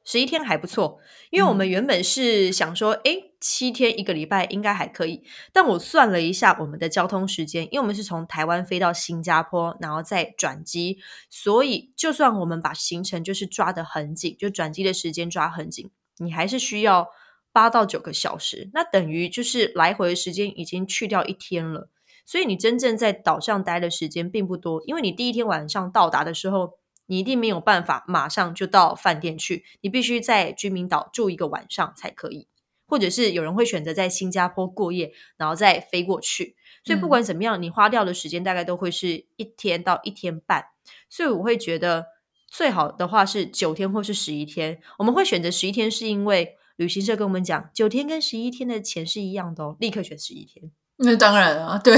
[0.07, 0.99] 十一天还不错。
[1.29, 5.23] 因为我们原本是想说，哎、嗯，七天一个礼拜应该还可以。
[5.53, 10.99] 但我算了一下我们的交通时间，因为我们是从台湾飞到新加坡，然后再转机，
[11.29, 17.09] 所以就算我们把行程就是抓得很紧，就转机的时间抓很紧，你还是需要
[17.53, 18.71] 八到九个小时。
[18.73, 21.91] 那等于就是来回的时间已经去掉一天了。
[22.25, 32.49] 所以你真正在岛上待的时间并不多，因为你第一天晚上到达的时候，你一定没有办法马上就到饭店去，你必须在居民岛住一个晚上才可以，
[32.87, 36.57] 或者是有人会选择在新加坡过夜，然后再飞过去。
[36.85, 40.67] 所以不管怎么样，你花掉的时间大概都会是一天到一天半。
[41.11, 42.07] 所以我会觉得
[42.49, 44.81] 最好的话是九天或是十一天。
[44.99, 50.71] 我们会选择十一天，是因为旅行社跟我们讲，九天跟十一天的钱是一样的哦，立刻选十一天。
[50.99, 51.97] 那当然啊，对，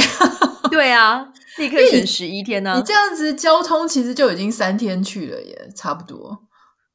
[0.70, 1.26] 对啊，
[1.58, 2.76] 立刻选十一天呢、啊。
[2.76, 6.47] 你这样子交通其实就已经三天去了耶，差不多。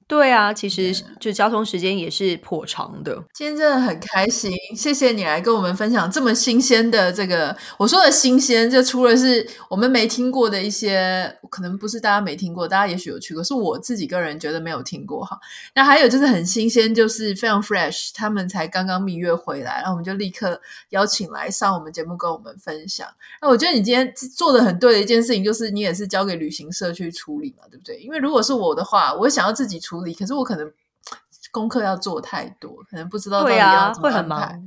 [0.08, 3.24] 对啊，其实就交通时间也是颇长的。
[3.34, 7.56] 今天真的很开心，谢谢你来跟我们分享这么新鲜的这个。
[7.78, 15.39] 我说的新鲜，就除了是我们没听过的一些，可能不是大家没听过，大家也许有去过，是我自己个人觉得没有听过哈。
[15.74, 23.08] 那还有就是很新鲜，就是非常 fresh，他们才刚刚蜜月回来，然后我们就立刻邀请来上我们节目跟我们分享。
[23.41, 27.97] 那我觉得你今天做的很对的一件事情，就是你也是交给旅行社去处理嘛，对不对？
[27.97, 30.14] 因为如果是我的话，我想要自己处理。
[30.14, 30.72] 可是我可能
[31.51, 34.60] 功课要做太多，可能不知道到底要怎么安排。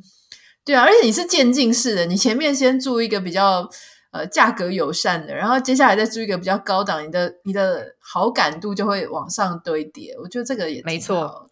[0.65, 3.69] 对啊，而且你是渐进式的，你前面先住一个比较
[4.11, 10.17] 呃价格友善的，然后接下来再住一个比较高档，你的你的好感度就会往上堆叠。
[10.21, 11.49] 我觉得这个也没错。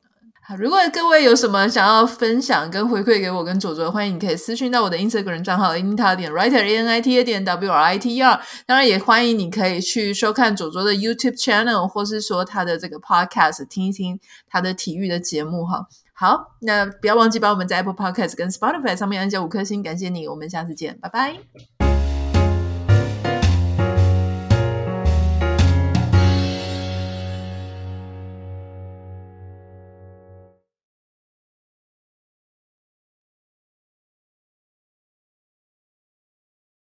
[0.46, 7.96] 好，如果各位有什么想要分享跟回馈给我跟佐佐，欢迎你可以私讯到我的 Instagram 账号 nita 点 writer a n i t a 点 W R I
[7.96, 8.38] T E R。
[8.66, 15.86] 当然也欢迎你可以去收看佐佐的 YouTube channel，或是说他的这个 Podcast，听一听他的体育的节目哈。
[16.12, 21.38] 好，那不要忘记把我们在 Apple Podcast 跟 Spotify 上面按下五颗星，感谢你，我们下次见，拜拜。